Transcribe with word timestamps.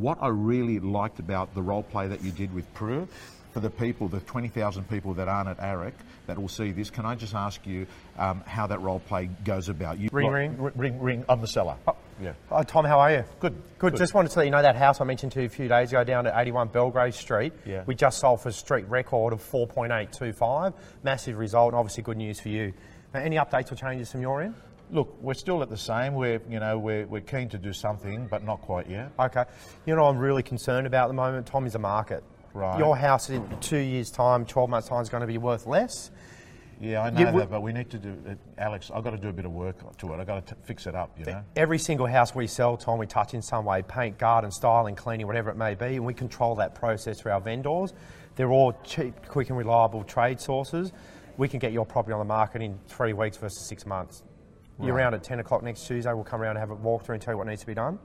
what 0.00 0.18
I 0.20 0.28
really 0.28 0.78
liked 0.80 1.18
about 1.18 1.54
the 1.54 1.62
role 1.62 1.82
play 1.82 2.08
that 2.08 2.22
you 2.22 2.30
did 2.30 2.52
with 2.54 2.72
Prue, 2.74 3.08
for 3.52 3.60
the 3.60 3.70
people, 3.70 4.06
the 4.08 4.20
20,000 4.20 4.86
people 4.90 5.14
that 5.14 5.28
aren't 5.28 5.48
at 5.48 5.56
AREC 5.58 5.92
that 6.26 6.38
will 6.38 6.48
see 6.48 6.72
this, 6.72 6.90
can 6.90 7.06
I 7.06 7.14
just 7.14 7.34
ask 7.34 7.66
you 7.66 7.86
um, 8.18 8.42
how 8.46 8.66
that 8.66 8.82
role 8.82 8.98
play 9.00 9.30
goes 9.46 9.70
about? 9.70 9.98
You, 9.98 10.10
Ring, 10.12 10.28
ring. 10.30 10.56
ring, 10.74 11.00
ring. 11.00 11.24
I'm 11.26 11.40
the 11.40 11.46
seller. 11.46 11.76
yeah. 12.20 12.34
Oh, 12.50 12.62
Tom, 12.64 12.84
how 12.84 13.00
are 13.00 13.10
you? 13.12 13.24
Good, 13.40 13.54
Good. 13.78 13.92
good. 13.92 13.96
Just 13.96 14.12
wanted 14.12 14.30
to 14.32 14.40
let 14.40 14.44
you 14.44 14.50
know 14.50 14.60
that 14.60 14.76
house 14.76 15.00
I 15.00 15.04
mentioned 15.04 15.32
to 15.32 15.40
you 15.40 15.46
a 15.46 15.48
few 15.48 15.68
days 15.68 15.88
ago 15.90 16.04
down 16.04 16.26
at 16.26 16.38
81 16.38 16.68
Belgrave 16.68 17.14
Street. 17.14 17.54
Yeah. 17.64 17.82
We 17.86 17.94
just 17.94 18.18
sold 18.18 18.42
for 18.42 18.50
a 18.50 18.52
street 18.52 18.86
record 18.90 19.32
of 19.32 19.40
4.825. 19.42 20.74
Massive 21.02 21.38
result, 21.38 21.72
and 21.72 21.78
obviously 21.78 22.02
good 22.02 22.18
news 22.18 22.38
for 22.38 22.50
you. 22.50 22.74
Now, 23.14 23.20
any 23.20 23.36
updates 23.36 23.72
or 23.72 23.76
changes 23.76 24.12
from 24.12 24.20
your 24.20 24.42
end? 24.42 24.54
Look, 24.90 25.20
we're 25.20 25.34
still 25.34 25.62
at 25.62 25.68
the 25.68 25.76
same. 25.76 26.14
We're, 26.14 26.40
you 26.48 26.60
know, 26.60 26.78
we're, 26.78 27.06
we're 27.06 27.20
keen 27.20 27.48
to 27.50 27.58
do 27.58 27.72
something, 27.72 28.28
but 28.28 28.44
not 28.44 28.60
quite 28.62 28.88
yet. 28.88 29.12
Okay. 29.18 29.44
You 29.84 29.96
know, 29.96 30.04
what 30.04 30.10
I'm 30.10 30.18
really 30.18 30.42
concerned 30.42 30.86
about 30.86 31.04
at 31.04 31.08
the 31.08 31.14
moment, 31.14 31.46
Tom, 31.46 31.66
is 31.66 31.72
the 31.72 31.78
market. 31.78 32.22
Right. 32.54 32.78
Your 32.78 32.96
house 32.96 33.28
in 33.28 33.46
two 33.60 33.78
years' 33.78 34.10
time, 34.10 34.46
12 34.46 34.70
months' 34.70 34.88
time, 34.88 35.02
is 35.02 35.08
going 35.08 35.20
to 35.22 35.26
be 35.26 35.38
worth 35.38 35.66
less. 35.66 36.10
Yeah, 36.80 37.02
I 37.02 37.10
know 37.10 37.38
that, 37.38 37.50
but 37.50 37.62
we 37.62 37.72
need 37.72 37.90
to 37.90 37.98
do, 37.98 38.16
uh, 38.28 38.34
Alex. 38.58 38.90
I've 38.94 39.02
got 39.02 39.10
to 39.10 39.18
do 39.18 39.28
a 39.28 39.32
bit 39.32 39.46
of 39.46 39.52
work 39.52 39.76
to 39.96 40.12
it. 40.12 40.20
I've 40.20 40.26
got 40.26 40.46
to 40.46 40.54
t- 40.54 40.60
fix 40.64 40.86
it 40.86 40.94
up. 40.94 41.18
You 41.18 41.24
know. 41.24 41.42
Every 41.56 41.78
single 41.78 42.06
house 42.06 42.34
we 42.34 42.46
sell, 42.46 42.76
Tom, 42.76 42.98
we 42.98 43.06
touch 43.06 43.32
in 43.32 43.40
some 43.40 43.64
way 43.64 43.82
paint, 43.82 44.18
garden, 44.18 44.50
styling, 44.50 44.94
cleaning, 44.94 45.26
whatever 45.26 45.50
it 45.50 45.56
may 45.56 45.74
be, 45.74 45.96
and 45.96 46.04
we 46.04 46.12
control 46.12 46.54
that 46.56 46.74
process 46.74 47.20
for 47.20 47.32
our 47.32 47.40
vendors. 47.40 47.94
They're 48.36 48.50
all 48.50 48.74
cheap, 48.84 49.14
quick, 49.26 49.48
and 49.48 49.56
reliable 49.56 50.04
trade 50.04 50.38
sources. 50.38 50.92
We 51.38 51.48
can 51.48 51.58
get 51.58 51.72
your 51.72 51.86
property 51.86 52.12
on 52.12 52.18
the 52.18 52.26
market 52.26 52.60
in 52.60 52.78
three 52.88 53.14
weeks 53.14 53.38
versus 53.38 53.66
six 53.66 53.86
months. 53.86 54.22
You're 54.78 54.94
Right. 54.94 55.02
around 55.02 55.14
at 55.14 55.22
10 55.22 55.40
o'clock 55.40 55.62
next 55.62 55.86
Tuesday. 55.86 56.12
We'll 56.12 56.24
come 56.24 56.42
around 56.42 56.56
and 56.56 56.58
have 56.58 56.70
a 56.70 56.76
walkthrough 56.76 57.14
and 57.14 57.22
tell 57.22 57.34
you 57.34 57.38
what 57.38 57.46
needs 57.46 57.62
to 57.62 57.66
be 57.66 57.74
done. 57.74 57.98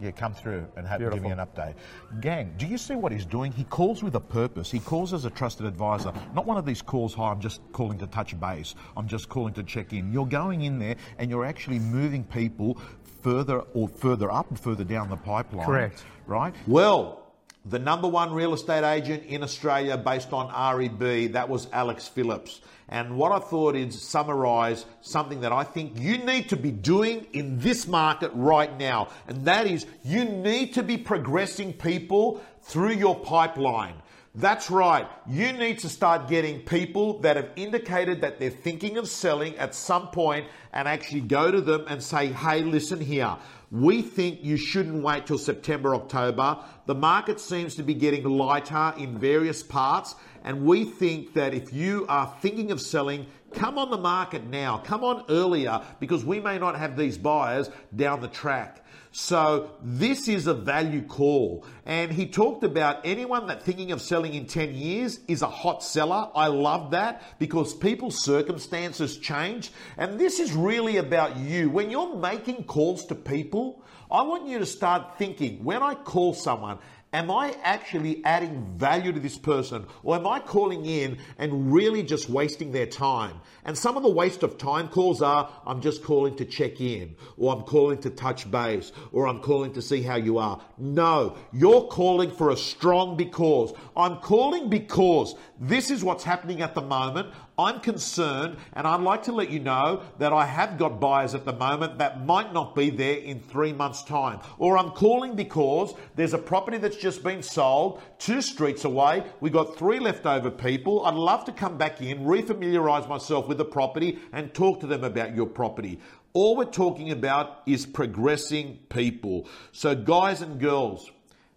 Yeah, 0.00 0.12
come 0.12 0.32
through 0.32 0.66
and 0.76 0.86
have, 0.86 0.98
give 0.98 1.20
me 1.20 1.30
an 1.30 1.38
update. 1.38 1.74
Gang, 2.22 2.54
do 2.56 2.66
you 2.66 2.78
see 2.78 2.94
what 2.94 3.12
he's 3.12 3.26
doing? 3.26 3.52
He 3.52 3.64
calls 3.64 4.02
with 4.02 4.14
a 4.14 4.20
purpose. 4.20 4.70
He 4.70 4.78
calls 4.78 5.12
as 5.12 5.26
a 5.26 5.30
trusted 5.30 5.66
advisor. 5.66 6.10
Not 6.34 6.46
one 6.46 6.56
of 6.56 6.64
these 6.64 6.80
calls, 6.80 7.12
hi, 7.12 7.24
I'm 7.30 7.40
just 7.40 7.60
calling 7.72 7.98
to 7.98 8.06
touch 8.06 8.38
base. 8.40 8.74
I'm 8.96 9.06
just 9.06 9.28
calling 9.28 9.52
to 9.54 9.62
check 9.62 9.92
in. 9.92 10.10
You're 10.10 10.24
going 10.24 10.62
in 10.62 10.78
there 10.78 10.96
and 11.18 11.30
you're 11.30 11.44
actually 11.44 11.78
moving 11.80 12.24
people 12.24 12.78
further 13.20 13.58
or 13.74 13.88
further 13.88 14.30
up 14.32 14.48
and 14.48 14.58
further 14.58 14.84
down 14.84 15.10
the 15.10 15.18
pipeline. 15.18 15.66
Correct. 15.66 16.02
Right? 16.26 16.54
Well, 16.66 17.29
the 17.64 17.78
number 17.78 18.08
one 18.08 18.32
real 18.32 18.54
estate 18.54 18.84
agent 18.84 19.24
in 19.24 19.42
Australia 19.42 19.96
based 19.96 20.32
on 20.32 20.48
REB, 20.48 21.32
that 21.32 21.48
was 21.48 21.68
Alex 21.72 22.08
Phillips. 22.08 22.60
And 22.88 23.16
what 23.16 23.32
I 23.32 23.38
thought 23.38 23.76
is 23.76 24.00
summarize 24.00 24.84
something 25.00 25.42
that 25.42 25.52
I 25.52 25.62
think 25.62 25.98
you 25.98 26.18
need 26.18 26.48
to 26.48 26.56
be 26.56 26.72
doing 26.72 27.26
in 27.32 27.58
this 27.60 27.86
market 27.86 28.32
right 28.34 28.76
now. 28.78 29.08
And 29.28 29.44
that 29.44 29.66
is 29.66 29.86
you 30.02 30.24
need 30.24 30.74
to 30.74 30.82
be 30.82 30.96
progressing 30.96 31.72
people 31.72 32.42
through 32.62 32.94
your 32.94 33.14
pipeline. 33.14 33.94
That's 34.34 34.70
right. 34.70 35.08
You 35.26 35.52
need 35.52 35.80
to 35.80 35.88
start 35.88 36.28
getting 36.28 36.60
people 36.60 37.18
that 37.20 37.36
have 37.36 37.50
indicated 37.56 38.20
that 38.20 38.38
they're 38.38 38.48
thinking 38.48 38.96
of 38.96 39.08
selling 39.08 39.56
at 39.56 39.74
some 39.74 40.08
point 40.08 40.46
and 40.72 40.86
actually 40.86 41.22
go 41.22 41.50
to 41.50 41.60
them 41.60 41.84
and 41.88 42.00
say, 42.00 42.28
hey, 42.28 42.62
listen 42.62 43.00
here. 43.00 43.36
We 43.72 44.02
think 44.02 44.44
you 44.44 44.56
shouldn't 44.56 45.02
wait 45.02 45.26
till 45.26 45.38
September, 45.38 45.96
October. 45.96 46.58
The 46.86 46.94
market 46.94 47.40
seems 47.40 47.74
to 47.76 47.82
be 47.82 47.94
getting 47.94 48.22
lighter 48.22 48.94
in 48.96 49.18
various 49.18 49.64
parts. 49.64 50.14
And 50.44 50.64
we 50.64 50.84
think 50.84 51.34
that 51.34 51.52
if 51.52 51.72
you 51.72 52.06
are 52.08 52.32
thinking 52.40 52.70
of 52.70 52.80
selling, 52.80 53.26
come 53.52 53.78
on 53.78 53.90
the 53.90 53.98
market 53.98 54.44
now. 54.44 54.78
Come 54.78 55.04
on 55.04 55.24
earlier 55.28 55.82
because 55.98 56.24
we 56.24 56.40
may 56.40 56.58
not 56.58 56.76
have 56.78 56.96
these 56.96 57.18
buyers 57.18 57.70
down 57.94 58.20
the 58.20 58.28
track. 58.28 58.84
So 59.12 59.72
this 59.82 60.28
is 60.28 60.46
a 60.46 60.54
value 60.54 61.02
call. 61.02 61.64
And 61.84 62.12
he 62.12 62.26
talked 62.26 62.62
about 62.62 63.00
anyone 63.04 63.48
that 63.48 63.62
thinking 63.62 63.90
of 63.90 64.00
selling 64.00 64.34
in 64.34 64.46
10 64.46 64.74
years 64.74 65.18
is 65.26 65.42
a 65.42 65.48
hot 65.48 65.82
seller. 65.82 66.30
I 66.34 66.46
love 66.46 66.92
that 66.92 67.22
because 67.40 67.74
people's 67.74 68.22
circumstances 68.24 69.18
change. 69.18 69.72
And 69.96 70.18
this 70.18 70.38
is 70.38 70.52
really 70.52 70.98
about 70.98 71.36
you. 71.36 71.70
When 71.70 71.90
you're 71.90 72.16
making 72.16 72.64
calls 72.64 73.04
to 73.06 73.16
people, 73.16 73.82
I 74.10 74.22
want 74.22 74.46
you 74.46 74.60
to 74.60 74.66
start 74.66 75.18
thinking 75.18 75.64
when 75.64 75.82
I 75.82 75.94
call 75.94 76.34
someone, 76.34 76.78
Am 77.12 77.28
I 77.28 77.56
actually 77.64 78.24
adding 78.24 78.64
value 78.76 79.10
to 79.10 79.18
this 79.18 79.36
person? 79.36 79.84
Or 80.04 80.14
am 80.14 80.28
I 80.28 80.38
calling 80.38 80.86
in 80.86 81.18
and 81.38 81.72
really 81.72 82.04
just 82.04 82.30
wasting 82.30 82.70
their 82.70 82.86
time? 82.86 83.40
And 83.64 83.76
some 83.76 83.96
of 83.96 84.04
the 84.04 84.08
waste 84.08 84.44
of 84.44 84.58
time 84.58 84.86
calls 84.86 85.20
are 85.20 85.50
I'm 85.66 85.80
just 85.80 86.04
calling 86.04 86.36
to 86.36 86.44
check 86.44 86.80
in, 86.80 87.16
or 87.36 87.52
I'm 87.52 87.62
calling 87.62 87.98
to 88.02 88.10
touch 88.10 88.48
base, 88.48 88.92
or 89.10 89.26
I'm 89.26 89.40
calling 89.40 89.72
to 89.72 89.82
see 89.82 90.02
how 90.02 90.14
you 90.14 90.38
are. 90.38 90.60
No, 90.78 91.36
you're 91.52 91.88
calling 91.88 92.30
for 92.30 92.50
a 92.50 92.56
strong 92.56 93.16
because. 93.16 93.72
I'm 93.96 94.18
calling 94.18 94.68
because 94.68 95.34
this 95.58 95.90
is 95.90 96.04
what's 96.04 96.22
happening 96.22 96.62
at 96.62 96.76
the 96.76 96.82
moment. 96.82 97.34
I'm 97.60 97.80
concerned, 97.80 98.56
and 98.72 98.86
I'd 98.86 99.02
like 99.02 99.24
to 99.24 99.32
let 99.32 99.50
you 99.50 99.60
know 99.60 100.02
that 100.18 100.32
I 100.32 100.46
have 100.46 100.78
got 100.78 100.98
buyers 100.98 101.34
at 101.34 101.44
the 101.44 101.52
moment 101.52 101.98
that 101.98 102.24
might 102.24 102.54
not 102.54 102.74
be 102.74 102.88
there 102.88 103.18
in 103.18 103.38
three 103.40 103.74
months' 103.74 104.02
time. 104.02 104.40
Or 104.58 104.78
I'm 104.78 104.90
calling 104.90 105.36
because 105.36 105.92
there's 106.16 106.32
a 106.32 106.38
property 106.38 106.78
that's 106.78 106.96
just 106.96 107.22
been 107.22 107.42
sold 107.42 108.00
two 108.18 108.40
streets 108.40 108.84
away. 108.84 109.24
We 109.40 109.50
got 109.50 109.76
three 109.76 109.98
leftover 109.98 110.50
people. 110.50 111.04
I'd 111.04 111.14
love 111.14 111.44
to 111.44 111.52
come 111.52 111.76
back 111.76 112.00
in, 112.00 112.20
refamiliarize 112.20 113.06
myself 113.08 113.46
with 113.46 113.58
the 113.58 113.64
property, 113.66 114.18
and 114.32 114.54
talk 114.54 114.80
to 114.80 114.86
them 114.86 115.04
about 115.04 115.36
your 115.36 115.46
property. 115.46 116.00
All 116.32 116.56
we're 116.56 116.64
talking 116.64 117.10
about 117.10 117.62
is 117.66 117.84
progressing 117.84 118.78
people. 118.88 119.48
So, 119.72 119.94
guys 119.94 120.40
and 120.40 120.58
girls, 120.58 121.10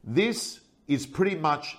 this 0.03 0.59
is 0.87 1.05
pretty 1.05 1.35
much 1.35 1.77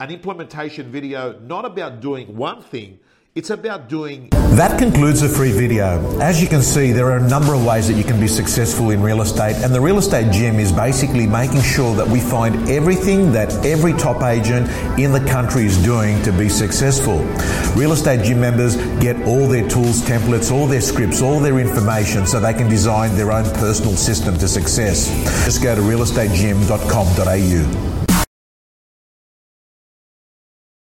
an 0.00 0.10
implementation 0.10 0.90
video, 0.90 1.38
not 1.40 1.64
about 1.64 2.00
doing 2.00 2.36
one 2.36 2.62
thing, 2.62 3.00
it's 3.38 3.50
about 3.50 3.88
doing 3.88 4.28
That 4.56 4.80
concludes 4.80 5.20
the 5.20 5.28
free 5.28 5.52
video. 5.52 6.18
As 6.20 6.42
you 6.42 6.48
can 6.48 6.60
see, 6.60 6.90
there 6.90 7.08
are 7.12 7.18
a 7.18 7.28
number 7.28 7.54
of 7.54 7.64
ways 7.64 7.86
that 7.86 7.94
you 7.94 8.02
can 8.02 8.18
be 8.18 8.26
successful 8.26 8.90
in 8.90 9.00
real 9.00 9.22
estate, 9.22 9.54
and 9.62 9.72
the 9.72 9.80
Real 9.80 9.98
Estate 9.98 10.32
Gym 10.32 10.58
is 10.58 10.72
basically 10.72 11.28
making 11.28 11.62
sure 11.62 11.94
that 11.94 12.08
we 12.08 12.18
find 12.18 12.68
everything 12.68 13.30
that 13.32 13.52
every 13.64 13.92
top 13.92 14.24
agent 14.24 14.68
in 14.98 15.12
the 15.12 15.20
country 15.30 15.66
is 15.66 15.78
doing 15.84 16.20
to 16.24 16.32
be 16.32 16.48
successful. 16.48 17.18
Real 17.76 17.92
Estate 17.92 18.24
Gym 18.24 18.40
members 18.40 18.74
get 18.98 19.14
all 19.22 19.46
their 19.46 19.68
tools, 19.68 20.02
templates, 20.02 20.50
all 20.50 20.66
their 20.66 20.80
scripts, 20.80 21.22
all 21.22 21.38
their 21.38 21.60
information 21.60 22.26
so 22.26 22.40
they 22.40 22.54
can 22.54 22.68
design 22.68 23.14
their 23.14 23.30
own 23.30 23.44
personal 23.54 23.94
system 23.94 24.36
to 24.38 24.48
success. 24.48 25.06
Just 25.44 25.62
go 25.62 25.76
to 25.76 25.82
realestategym.com.au. 25.82 27.97